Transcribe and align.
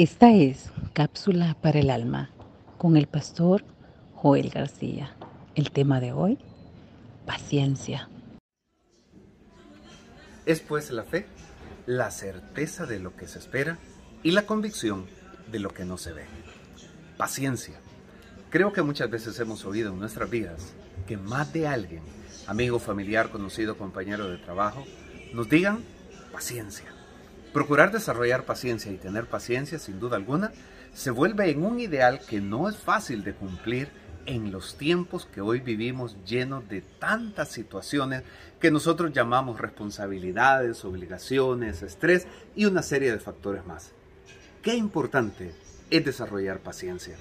Esta 0.00 0.32
es 0.32 0.70
Cápsula 0.94 1.54
para 1.60 1.78
el 1.78 1.90
Alma 1.90 2.30
con 2.78 2.96
el 2.96 3.06
pastor 3.06 3.66
Joel 4.14 4.48
García. 4.48 5.14
El 5.54 5.72
tema 5.72 6.00
de 6.00 6.12
hoy, 6.12 6.38
paciencia. 7.26 8.08
Es 10.46 10.60
pues 10.60 10.90
la 10.90 11.02
fe, 11.02 11.26
la 11.84 12.10
certeza 12.10 12.86
de 12.86 12.98
lo 12.98 13.14
que 13.14 13.28
se 13.28 13.38
espera 13.38 13.76
y 14.22 14.30
la 14.30 14.46
convicción 14.46 15.04
de 15.52 15.58
lo 15.58 15.68
que 15.68 15.84
no 15.84 15.98
se 15.98 16.14
ve. 16.14 16.24
Paciencia. 17.18 17.78
Creo 18.48 18.72
que 18.72 18.80
muchas 18.80 19.10
veces 19.10 19.38
hemos 19.38 19.66
oído 19.66 19.92
en 19.92 19.98
nuestras 19.98 20.30
vidas 20.30 20.72
que 21.06 21.18
más 21.18 21.52
de 21.52 21.68
alguien, 21.68 22.02
amigo, 22.46 22.78
familiar, 22.78 23.28
conocido, 23.28 23.76
compañero 23.76 24.30
de 24.30 24.38
trabajo, 24.38 24.82
nos 25.34 25.50
digan 25.50 25.84
paciencia 26.32 26.86
Procurar 27.52 27.90
desarrollar 27.90 28.44
paciencia 28.44 28.92
y 28.92 28.96
tener 28.96 29.26
paciencia, 29.26 29.80
sin 29.80 29.98
duda 29.98 30.16
alguna, 30.16 30.52
se 30.94 31.10
vuelve 31.10 31.50
en 31.50 31.64
un 31.64 31.80
ideal 31.80 32.20
que 32.28 32.40
no 32.40 32.68
es 32.68 32.76
fácil 32.76 33.24
de 33.24 33.34
cumplir 33.34 33.88
en 34.26 34.52
los 34.52 34.76
tiempos 34.76 35.26
que 35.26 35.40
hoy 35.40 35.58
vivimos 35.58 36.16
llenos 36.24 36.68
de 36.68 36.82
tantas 36.82 37.48
situaciones 37.48 38.22
que 38.60 38.70
nosotros 38.70 39.12
llamamos 39.12 39.60
responsabilidades, 39.60 40.84
obligaciones, 40.84 41.82
estrés 41.82 42.28
y 42.54 42.66
una 42.66 42.82
serie 42.82 43.10
de 43.10 43.18
factores 43.18 43.66
más. 43.66 43.90
Qué 44.62 44.76
importante 44.76 45.52
es 45.90 46.04
desarrollar 46.04 46.60
paciencia. 46.60 47.16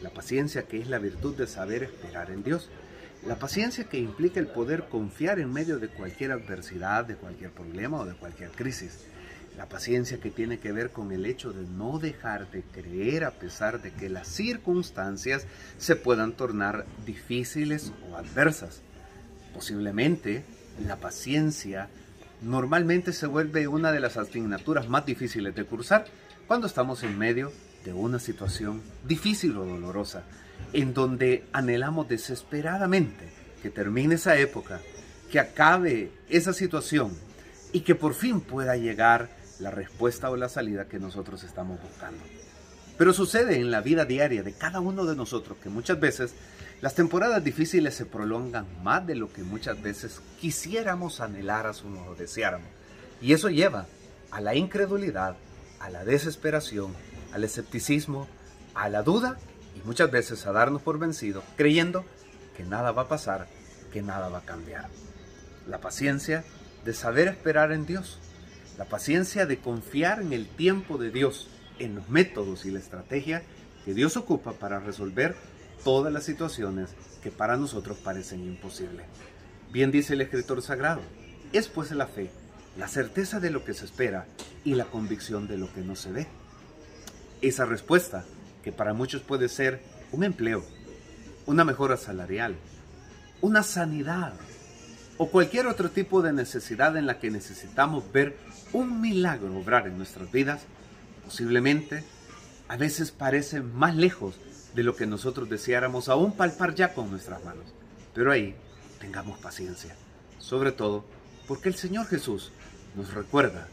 La 0.00 0.10
paciencia 0.10 0.62
que 0.62 0.80
es 0.80 0.88
la 0.88 0.98
virtud 0.98 1.34
de 1.36 1.48
saber 1.48 1.82
esperar 1.82 2.30
en 2.30 2.44
Dios. 2.44 2.70
La 3.26 3.36
paciencia 3.36 3.84
que 3.84 3.98
implica 3.98 4.38
el 4.38 4.46
poder 4.46 4.84
confiar 4.88 5.40
en 5.40 5.52
medio 5.52 5.78
de 5.80 5.88
cualquier 5.88 6.30
adversidad, 6.30 7.04
de 7.04 7.16
cualquier 7.16 7.50
problema 7.50 8.00
o 8.00 8.04
de 8.04 8.14
cualquier 8.14 8.50
crisis. 8.50 9.06
La 9.56 9.68
paciencia 9.68 10.18
que 10.18 10.30
tiene 10.30 10.58
que 10.58 10.72
ver 10.72 10.90
con 10.90 11.12
el 11.12 11.26
hecho 11.26 11.52
de 11.52 11.66
no 11.66 11.98
dejar 11.98 12.50
de 12.50 12.62
creer 12.62 13.24
a 13.24 13.32
pesar 13.32 13.82
de 13.82 13.92
que 13.92 14.08
las 14.08 14.28
circunstancias 14.28 15.46
se 15.78 15.94
puedan 15.94 16.32
tornar 16.32 16.86
difíciles 17.04 17.92
o 18.10 18.16
adversas. 18.16 18.80
Posiblemente 19.52 20.44
la 20.86 20.96
paciencia 20.96 21.88
normalmente 22.40 23.12
se 23.12 23.26
vuelve 23.26 23.68
una 23.68 23.92
de 23.92 24.00
las 24.00 24.16
asignaturas 24.16 24.88
más 24.88 25.04
difíciles 25.04 25.54
de 25.54 25.64
cursar 25.64 26.06
cuando 26.46 26.66
estamos 26.66 27.02
en 27.02 27.18
medio 27.18 27.52
de 27.84 27.92
una 27.92 28.18
situación 28.18 28.82
difícil 29.06 29.56
o 29.56 29.64
dolorosa, 29.64 30.24
en 30.72 30.94
donde 30.94 31.44
anhelamos 31.52 32.08
desesperadamente 32.08 33.28
que 33.62 33.70
termine 33.70 34.16
esa 34.16 34.36
época, 34.36 34.80
que 35.30 35.38
acabe 35.38 36.10
esa 36.28 36.52
situación 36.52 37.12
y 37.72 37.80
que 37.80 37.94
por 37.94 38.14
fin 38.14 38.40
pueda 38.40 38.76
llegar 38.76 39.30
la 39.62 39.70
respuesta 39.70 40.30
o 40.30 40.36
la 40.36 40.48
salida 40.48 40.88
que 40.88 40.98
nosotros 40.98 41.44
estamos 41.44 41.80
buscando. 41.80 42.22
Pero 42.98 43.12
sucede 43.12 43.56
en 43.56 43.70
la 43.70 43.80
vida 43.80 44.04
diaria 44.04 44.42
de 44.42 44.52
cada 44.52 44.80
uno 44.80 45.06
de 45.06 45.16
nosotros 45.16 45.58
que 45.62 45.68
muchas 45.68 45.98
veces 45.98 46.34
las 46.80 46.94
temporadas 46.94 47.42
difíciles 47.42 47.94
se 47.94 48.04
prolongan 48.04 48.66
más 48.82 49.06
de 49.06 49.14
lo 49.14 49.32
que 49.32 49.42
muchas 49.42 49.80
veces 49.80 50.20
quisiéramos, 50.40 51.20
anheláramos 51.20 51.84
o 52.08 52.14
deseáramos. 52.14 52.68
Y 53.20 53.32
eso 53.32 53.48
lleva 53.48 53.86
a 54.30 54.40
la 54.40 54.54
incredulidad, 54.56 55.36
a 55.78 55.90
la 55.90 56.04
desesperación, 56.04 56.92
al 57.32 57.44
escepticismo, 57.44 58.26
a 58.74 58.88
la 58.88 59.02
duda 59.02 59.38
y 59.76 59.86
muchas 59.86 60.10
veces 60.10 60.44
a 60.46 60.52
darnos 60.52 60.82
por 60.82 60.98
vencido 60.98 61.42
creyendo 61.56 62.04
que 62.56 62.64
nada 62.64 62.92
va 62.92 63.02
a 63.02 63.08
pasar, 63.08 63.46
que 63.92 64.02
nada 64.02 64.28
va 64.28 64.38
a 64.38 64.44
cambiar. 64.44 64.88
La 65.68 65.78
paciencia 65.78 66.44
de 66.84 66.94
saber 66.94 67.28
esperar 67.28 67.72
en 67.72 67.86
Dios 67.86 68.18
la 68.78 68.84
paciencia 68.84 69.46
de 69.46 69.58
confiar 69.58 70.22
en 70.22 70.32
el 70.32 70.48
tiempo 70.48 70.98
de 70.98 71.10
Dios, 71.10 71.48
en 71.78 71.94
los 71.94 72.08
métodos 72.08 72.64
y 72.64 72.70
la 72.70 72.78
estrategia 72.78 73.42
que 73.84 73.94
Dios 73.94 74.16
ocupa 74.16 74.52
para 74.52 74.80
resolver 74.80 75.36
todas 75.84 76.12
las 76.12 76.24
situaciones 76.24 76.90
que 77.22 77.30
para 77.30 77.56
nosotros 77.56 77.98
parecen 77.98 78.40
imposibles. 78.40 79.06
Bien 79.72 79.90
dice 79.90 80.14
el 80.14 80.20
escritor 80.20 80.62
sagrado, 80.62 81.00
es 81.52 81.68
pues 81.68 81.90
la 81.92 82.06
fe, 82.06 82.30
la 82.76 82.88
certeza 82.88 83.40
de 83.40 83.50
lo 83.50 83.64
que 83.64 83.74
se 83.74 83.84
espera 83.84 84.26
y 84.64 84.74
la 84.74 84.84
convicción 84.84 85.48
de 85.48 85.58
lo 85.58 85.72
que 85.72 85.80
no 85.80 85.96
se 85.96 86.12
ve. 86.12 86.26
Esa 87.40 87.64
respuesta, 87.64 88.24
que 88.62 88.72
para 88.72 88.94
muchos 88.94 89.22
puede 89.22 89.48
ser 89.48 89.82
un 90.12 90.24
empleo, 90.24 90.64
una 91.46 91.64
mejora 91.64 91.96
salarial, 91.96 92.56
una 93.40 93.62
sanidad, 93.62 94.34
o 95.22 95.28
cualquier 95.28 95.68
otro 95.68 95.88
tipo 95.88 96.20
de 96.20 96.32
necesidad 96.32 96.96
en 96.96 97.06
la 97.06 97.20
que 97.20 97.30
necesitamos 97.30 98.02
ver 98.12 98.36
un 98.72 99.00
milagro 99.00 99.56
obrar 99.56 99.86
en 99.86 99.96
nuestras 99.96 100.32
vidas, 100.32 100.62
posiblemente 101.24 102.02
a 102.66 102.76
veces 102.76 103.12
parece 103.12 103.60
más 103.60 103.94
lejos 103.94 104.34
de 104.74 104.82
lo 104.82 104.96
que 104.96 105.06
nosotros 105.06 105.48
deseáramos 105.48 106.08
aún 106.08 106.32
palpar 106.32 106.74
ya 106.74 106.92
con 106.92 107.08
nuestras 107.08 107.44
manos. 107.44 107.66
Pero 108.12 108.32
ahí 108.32 108.56
tengamos 108.98 109.38
paciencia, 109.38 109.94
sobre 110.40 110.72
todo 110.72 111.04
porque 111.46 111.68
el 111.68 111.76
Señor 111.76 112.06
Jesús 112.06 112.50
nos 112.96 113.14
recuerda 113.14 113.68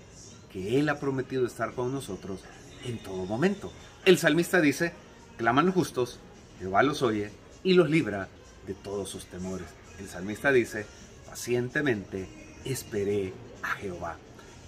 que 0.52 0.80
Él 0.80 0.88
ha 0.88 1.00
prometido 1.00 1.48
estar 1.48 1.74
con 1.74 1.92
nosotros 1.92 2.42
en 2.86 3.02
todo 3.02 3.26
momento. 3.26 3.74
El 4.06 4.20
salmista 4.20 4.62
dice, 4.62 4.94
claman 5.36 5.66
los 5.66 5.74
justos, 5.74 6.20
Jehová 6.60 6.84
los 6.84 7.02
oye 7.02 7.32
y 7.64 7.74
los 7.74 7.90
libra 7.90 8.28
de 8.70 8.76
todos 8.76 9.10
sus 9.10 9.26
temores. 9.26 9.66
El 10.00 10.08
salmista 10.08 10.52
dice, 10.52 10.86
pacientemente 11.28 12.30
esperé 12.64 13.34
a 13.64 13.70
Jehová. 13.70 14.18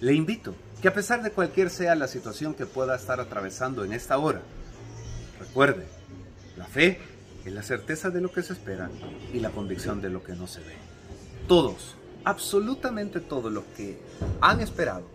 Le 0.00 0.12
invito 0.12 0.56
que 0.82 0.88
a 0.88 0.92
pesar 0.92 1.22
de 1.22 1.30
cualquier 1.30 1.70
sea 1.70 1.94
la 1.94 2.08
situación 2.08 2.54
que 2.54 2.66
pueda 2.66 2.96
estar 2.96 3.20
atravesando 3.20 3.84
en 3.84 3.92
esta 3.92 4.18
hora, 4.18 4.42
recuerde, 5.38 5.86
la 6.56 6.66
fe 6.66 6.98
es 7.44 7.52
la 7.52 7.62
certeza 7.62 8.10
de 8.10 8.20
lo 8.20 8.32
que 8.32 8.42
se 8.42 8.54
espera 8.54 8.90
y 9.32 9.38
la 9.38 9.50
convicción 9.50 10.02
de 10.02 10.10
lo 10.10 10.24
que 10.24 10.32
no 10.32 10.48
se 10.48 10.60
ve. 10.62 10.74
Todos, 11.46 11.94
absolutamente 12.24 13.20
todos 13.20 13.52
los 13.52 13.62
que 13.76 14.00
han 14.40 14.60
esperado 14.60 15.06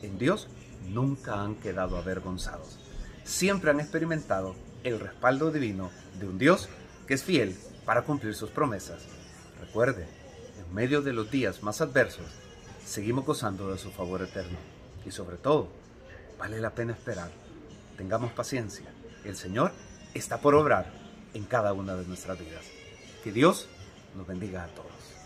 en 0.00 0.18
Dios 0.18 0.48
nunca 0.88 1.42
han 1.42 1.56
quedado 1.56 1.98
avergonzados. 1.98 2.78
Siempre 3.22 3.70
han 3.70 3.80
experimentado 3.80 4.56
el 4.82 4.98
respaldo 4.98 5.50
divino 5.50 5.90
de 6.18 6.26
un 6.26 6.38
Dios 6.38 6.70
que 7.06 7.12
es 7.12 7.22
fiel 7.22 7.54
para 7.84 8.02
cumplir 8.02 8.34
sus 8.34 8.50
promesas. 8.50 9.02
Recuerde, 9.60 10.06
en 10.58 10.74
medio 10.74 11.02
de 11.02 11.12
los 11.12 11.30
días 11.30 11.62
más 11.62 11.80
adversos, 11.80 12.26
seguimos 12.84 13.24
gozando 13.24 13.70
de 13.70 13.78
su 13.78 13.90
favor 13.90 14.22
eterno. 14.22 14.58
Y 15.04 15.10
sobre 15.10 15.36
todo, 15.36 15.68
vale 16.38 16.60
la 16.60 16.70
pena 16.70 16.92
esperar. 16.92 17.30
Tengamos 17.96 18.32
paciencia. 18.32 18.86
El 19.24 19.36
Señor 19.36 19.72
está 20.14 20.40
por 20.40 20.54
obrar 20.54 20.90
en 21.34 21.44
cada 21.44 21.72
una 21.72 21.94
de 21.96 22.06
nuestras 22.06 22.38
vidas. 22.38 22.64
Que 23.22 23.32
Dios 23.32 23.68
nos 24.16 24.26
bendiga 24.26 24.64
a 24.64 24.68
todos. 24.68 25.19